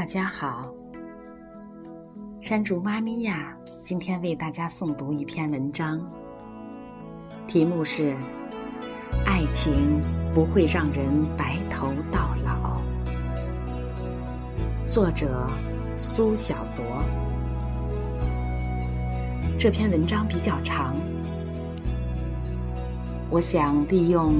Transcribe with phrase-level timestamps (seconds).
[0.00, 0.66] 大家好，
[2.40, 3.54] 山竹妈咪呀，
[3.84, 6.00] 今天为大家诵读一篇文章，
[7.46, 8.12] 题目是
[9.26, 10.00] 《爱情
[10.32, 12.80] 不会让人白头到老》，
[14.88, 15.46] 作者
[15.98, 16.82] 苏小卓。
[19.58, 20.96] 这篇文章比较长，
[23.28, 24.36] 我想利用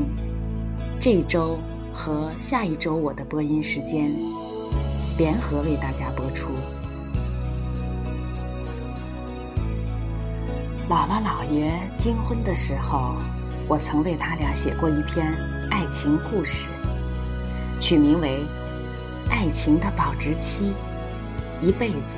[0.99, 1.59] 这周
[1.93, 4.11] 和下一周我的播音时间。
[5.21, 6.49] 联合为大家播出。
[10.89, 13.17] 姥姥姥爷金婚的时候，
[13.69, 15.31] 我曾为他俩写过一篇
[15.71, 16.71] 爱情故事，
[17.79, 18.47] 取名为
[19.31, 20.73] 《爱情的保质期》，
[21.67, 22.17] 一辈子。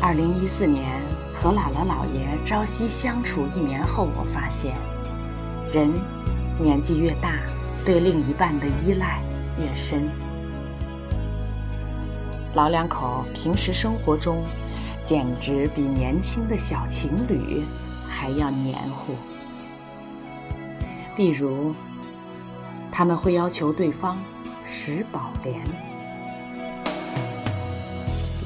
[0.00, 0.86] 二零一四年
[1.34, 4.74] 和姥姥姥爷朝夕相处一年后，我发现，
[5.70, 5.92] 人
[6.58, 7.32] 年纪越大，
[7.84, 9.20] 对另一半的依赖。
[9.58, 10.08] 越深，
[12.54, 14.44] 老两口平时生活中
[15.04, 17.64] 简直比年轻的小情侣
[18.08, 19.14] 还要黏糊。
[21.16, 21.74] 比如，
[22.92, 24.16] 他们会要求对方
[24.64, 25.60] 使宝莲，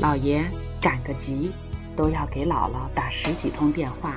[0.01, 0.43] 老爷
[0.81, 1.53] 赶个集
[1.95, 4.15] 都要给姥姥打十几通电话，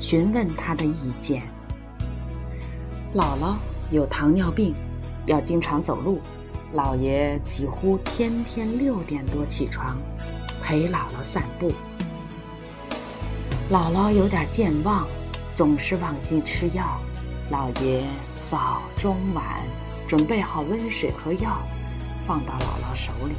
[0.00, 1.42] 询问他的意见。
[3.14, 3.56] 姥姥
[3.90, 4.74] 有糖尿病。
[5.26, 6.20] 要经常走路，
[6.74, 9.96] 姥爷几乎天天六点多起床，
[10.62, 11.72] 陪姥姥散步。
[13.70, 15.06] 姥姥有点健忘，
[15.52, 17.00] 总是忘记吃药，
[17.50, 18.02] 姥爷
[18.46, 19.44] 早中晚
[20.06, 21.58] 准备好温水和药，
[22.26, 23.34] 放到姥姥手里。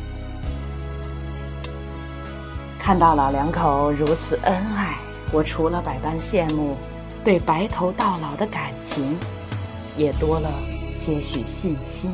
[2.79, 4.97] 看到老两口如此恩爱，
[5.31, 6.75] 我除了百般羡慕，
[7.23, 9.17] 对白头到老的感情
[9.97, 10.49] 也多了。
[10.95, 12.09] 些许信心。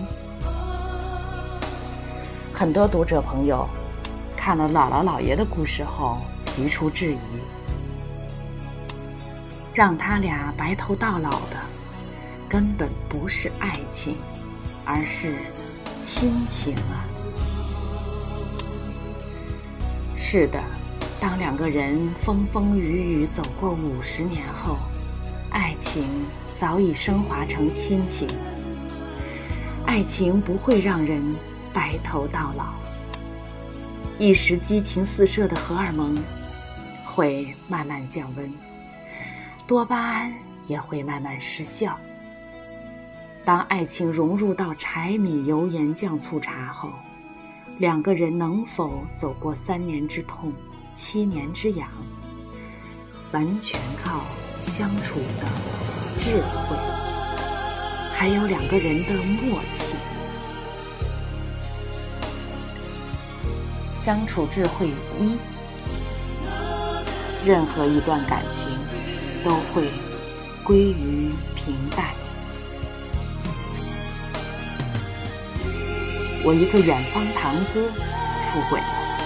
[2.51, 3.69] 很多读者朋友
[4.35, 7.17] 看了姥姥姥爷的故事后提出质疑：
[9.71, 11.55] 让他俩白头到老的，
[12.49, 14.17] 根本不是爱情，
[14.83, 15.35] 而是
[16.01, 17.05] 亲情啊！
[20.17, 20.59] 是的，
[21.19, 24.77] 当两个人风风雨雨走过五十年后，
[25.51, 26.03] 爱情
[26.59, 28.27] 早已升华成亲情。
[29.85, 31.21] 爱情不会让人
[31.73, 32.73] 白头到老，
[34.17, 36.17] 一时激情四射的荷尔蒙
[37.05, 38.53] 会慢慢降温，
[39.67, 40.33] 多巴胺
[40.67, 41.97] 也会慢慢失效。
[43.43, 46.89] 当爱情融入到柴米油盐酱醋茶后，
[47.77, 50.53] 两个人能否走过三年之痛、
[50.95, 51.89] 七年之痒，
[53.31, 54.21] 完全靠
[54.61, 55.45] 相处的
[56.19, 57.00] 智慧。
[58.21, 59.95] 还有两个人的默契，
[63.95, 65.39] 相处智慧一，
[67.43, 68.67] 任何一段感情
[69.43, 69.89] 都会
[70.63, 72.09] 归于平淡。
[76.43, 79.17] 我一个远方堂哥出轨了，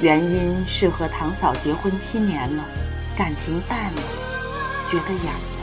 [0.00, 2.62] 原因是和堂嫂结婚七年了，
[3.18, 4.00] 感情淡了，
[4.88, 5.53] 觉得痒。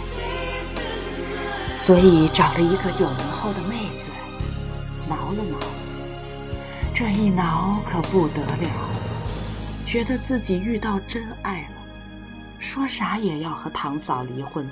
[1.81, 4.05] 所以找了一个九零后的妹子，
[5.09, 5.57] 挠了挠。
[6.93, 8.69] 这一挠可不得了，
[9.83, 11.69] 觉得自己遇到真爱了，
[12.59, 14.63] 说啥也要和堂嫂离婚。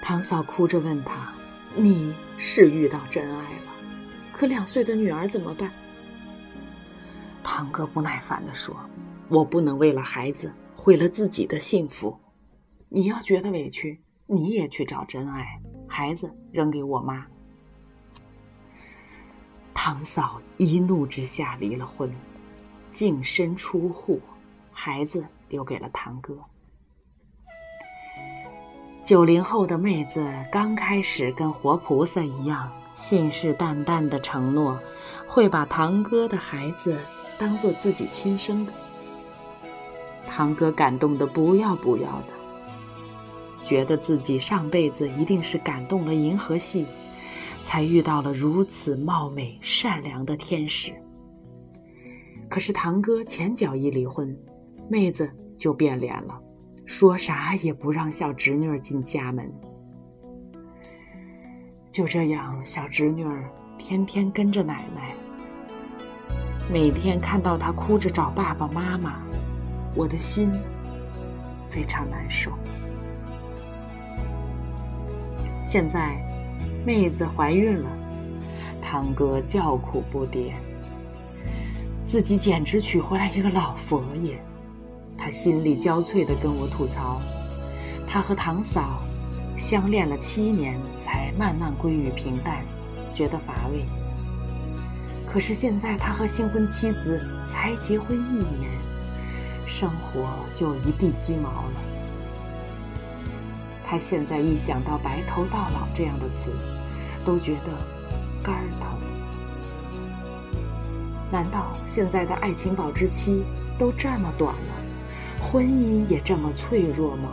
[0.00, 1.30] 堂嫂哭着问他
[1.76, 3.72] ：“你是遇到真爱了，
[4.32, 5.70] 可两岁的女儿怎么办？”
[7.44, 8.74] 堂哥不耐烦地说
[9.28, 12.18] ：“我不能为了孩子毁了自己的幸福，
[12.88, 17.24] 你要觉得委屈。”你也去找真爱，孩子扔给我妈。
[19.72, 22.12] 堂嫂一怒之下离了婚，
[22.90, 24.20] 净身出户，
[24.72, 26.36] 孩子留给了堂哥。
[29.04, 34.76] 九零后的妹子刚开始跟活菩萨一样，信誓旦旦的承诺，
[35.28, 36.98] 会把堂哥的孩子
[37.38, 38.72] 当做自己亲生的。
[40.26, 42.35] 堂哥感动的不要不要的。
[43.66, 46.86] 觉得自己上辈子一定是感动了银河系，
[47.64, 50.92] 才遇到了如此貌美善良的天使。
[52.48, 54.38] 可是堂哥前脚一离婚，
[54.88, 55.28] 妹子
[55.58, 56.40] 就变脸了，
[56.84, 59.52] 说啥也不让小侄女进家门。
[61.90, 65.12] 就这样，小侄女儿天天跟着奶奶，
[66.72, 69.20] 每天看到她哭着找爸爸妈妈，
[69.96, 70.52] 我的心
[71.68, 72.52] 非常难受。
[75.66, 76.16] 现在，
[76.84, 77.88] 妹子怀孕了，
[78.80, 80.52] 堂哥叫苦不迭，
[82.06, 84.40] 自己简直娶回来一个老佛爷。
[85.18, 87.20] 他心力交瘁地跟我吐槽，
[88.06, 89.02] 他和堂嫂
[89.58, 92.64] 相恋了七年，才慢慢归于平淡，
[93.12, 93.84] 觉得乏味。
[95.28, 97.20] 可是现在他和新婚妻子
[97.50, 98.70] 才结婚一年，
[99.62, 101.95] 生活就一地鸡毛了。
[103.88, 106.50] 他现在一想到“白头到老”这样的词，
[107.24, 107.70] 都觉得
[108.42, 108.98] 肝儿疼。
[111.30, 113.44] 难道现在的爱情保质期
[113.78, 114.74] 都这么短了？
[115.40, 117.30] 婚姻也这么脆弱吗？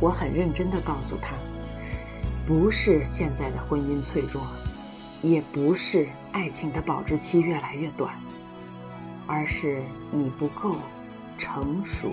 [0.00, 1.34] 我很认真的告诉他，
[2.46, 4.42] 不是现在的婚姻脆弱，
[5.22, 8.14] 也不是爱情的保质期越来越短，
[9.26, 10.76] 而是你不够
[11.36, 12.08] 成熟。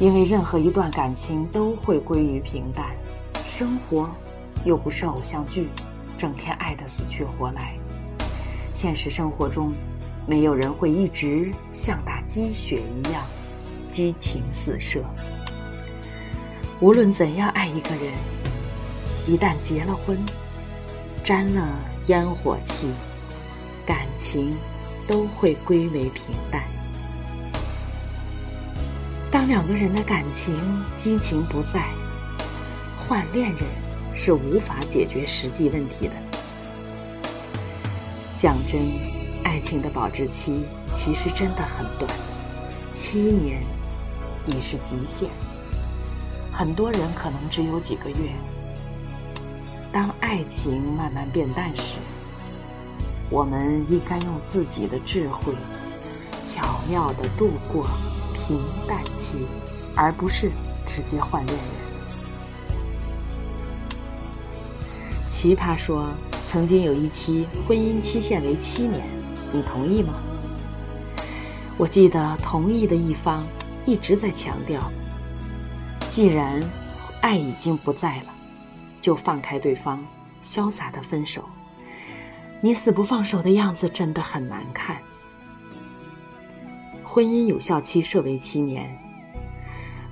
[0.00, 2.86] 因为任何一段感情都会归于平淡，
[3.46, 4.08] 生活
[4.64, 5.68] 又不是偶像剧，
[6.18, 7.74] 整天爱得死去活来。
[8.72, 9.72] 现实生活中。
[10.26, 13.22] 没有人会一直像打鸡血一样
[13.90, 15.02] 激情四射。
[16.78, 18.12] 无论怎样爱一个人，
[19.26, 20.16] 一旦结了婚，
[21.24, 21.66] 沾了
[22.06, 22.92] 烟火气，
[23.84, 24.54] 感情
[25.08, 26.62] 都会归为平淡。
[29.30, 30.56] 当两个人的感情
[30.96, 31.88] 激情不在，
[32.98, 33.64] 换恋人
[34.14, 36.14] 是无法解决实际问题的。
[38.36, 38.80] 讲真。
[39.42, 42.08] 爱情的保质期其实真的很短，
[42.92, 43.62] 七年
[44.46, 45.28] 已是极限。
[46.52, 48.30] 很多人可能只有几个月。
[49.90, 51.96] 当爱情慢慢变淡时，
[53.30, 55.54] 我们应该用自己的智慧，
[56.46, 57.86] 巧妙的度过
[58.50, 59.46] 平淡期，
[59.94, 60.50] 而不是
[60.84, 61.64] 直接换恋人。
[65.28, 66.08] 奇葩说，
[66.48, 69.06] 曾经有一期婚姻期限为七年。
[69.52, 70.14] 你同意吗？
[71.76, 73.46] 我记得同意的一方
[73.86, 74.80] 一直在强调，
[76.10, 76.60] 既然
[77.20, 78.34] 爱已经不在了，
[79.00, 80.04] 就放开对方，
[80.44, 81.44] 潇洒的分手。
[82.60, 84.96] 你死不放手的样子真的很难看。
[87.12, 88.96] 婚姻有效期设为七年，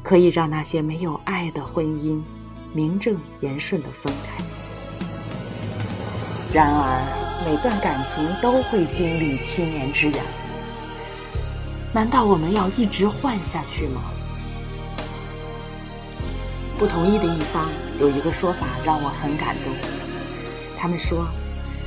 [0.02, 2.20] 可以让那些没有爱的婚姻
[2.72, 4.42] 名正言顺的分开。
[6.52, 7.28] 然而。
[7.46, 10.26] 每段感情都会经历七年之痒，
[11.94, 14.02] 难道我们要一直换下去吗？
[16.76, 19.72] 不同意的一方有一个说法让我很感动，
[20.76, 21.28] 他们说：“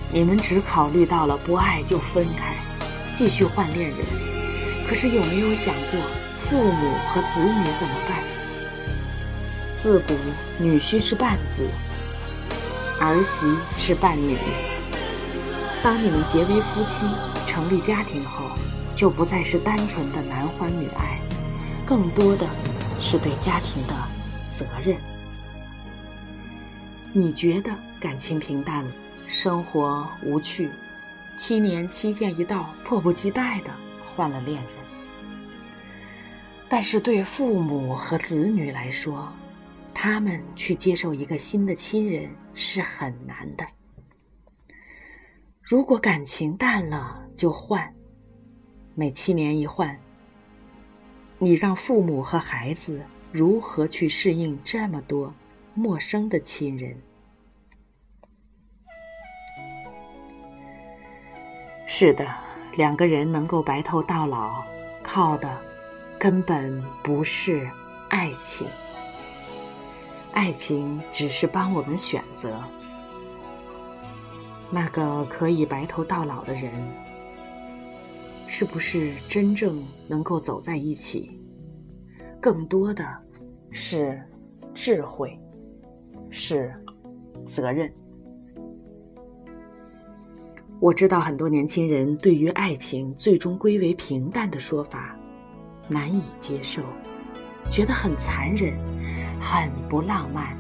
[0.10, 2.56] 你们只考虑到了不爱就分开，
[3.14, 3.98] 继续换恋人，
[4.92, 8.22] 可是有没有想过父母和子女怎么办？
[9.80, 10.14] 自古
[10.60, 11.66] 女婿是半子，
[13.00, 14.36] 儿媳是半女。”
[15.82, 17.06] 当你们结为夫妻、
[17.48, 18.52] 成立家庭后，
[18.94, 21.22] 就不再是单纯的男欢女爱，
[21.86, 22.46] 更多的
[23.00, 23.94] 是对家庭的
[24.50, 24.98] 责任。
[27.14, 28.86] 你觉得感情平淡，
[29.26, 30.70] 生活无趣，
[31.38, 33.70] 七年期限一到，迫不及待的
[34.14, 34.81] 换了恋人。
[36.74, 39.28] 但是对父母和子女来说，
[39.94, 43.68] 他们去接受一个新的亲人是很难的。
[45.62, 47.94] 如果感情淡了就换，
[48.96, 50.00] 每七年一换，
[51.40, 53.02] 你让父母和孩子
[53.34, 55.34] 如何去适应这么多
[55.74, 56.96] 陌生的亲人？
[61.86, 62.34] 是的，
[62.78, 64.64] 两个人能够白头到老，
[65.04, 65.62] 靠的
[66.22, 67.68] 根本不是
[68.10, 68.68] 爱情，
[70.34, 72.62] 爱情只是帮我们选择。
[74.70, 76.72] 那个可以白头到老的人，
[78.46, 81.42] 是不是真正能够走在一起？
[82.40, 83.04] 更多的
[83.72, 84.22] 是
[84.76, 85.36] 智慧，
[86.30, 86.72] 是
[87.48, 87.92] 责任。
[90.80, 95.18] 我知道很多年轻人对于爱情最终归为平淡的说法
[95.92, 96.82] 难以接受，
[97.70, 98.74] 觉得很残忍，
[99.42, 100.56] 很不浪漫。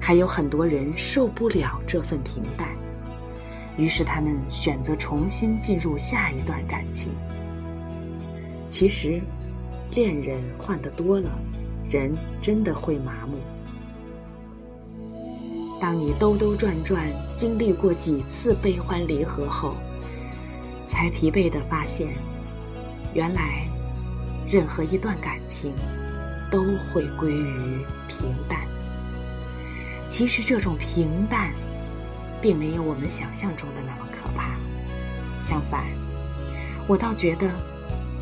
[0.00, 2.68] 还有很多人受不了这份平淡。
[3.76, 7.12] 于是他们选择重新进入下一段感情。
[8.68, 9.20] 其实，
[9.92, 11.30] 恋人换的多了，
[11.88, 12.12] 人
[12.42, 13.38] 真的会麻木。
[15.80, 17.04] 当你兜兜转转
[17.36, 19.70] 经历过几次悲欢离合后，
[20.86, 22.08] 才疲惫的发现，
[23.12, 23.66] 原来
[24.54, 25.74] 任何一段感情
[26.48, 28.60] 都会归于平淡。
[30.06, 31.52] 其实这种平淡，
[32.40, 34.54] 并没有我们想象中的那么可怕。
[35.42, 35.86] 相反，
[36.86, 37.50] 我倒觉得，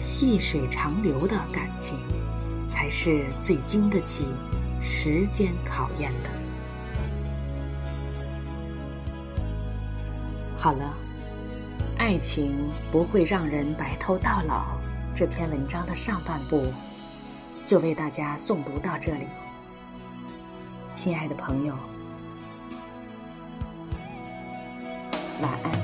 [0.00, 1.98] 细水长流的感情，
[2.66, 4.24] 才是最经得起
[4.82, 6.30] 时间考验的。
[10.56, 10.94] 好了，
[11.98, 14.80] 爱情不会让人白头到老。
[15.14, 16.72] 这篇文章的上半部，
[17.66, 19.26] 就为大家诵读到这里。
[20.94, 21.74] 亲爱的朋友，
[25.42, 25.81] 晚安。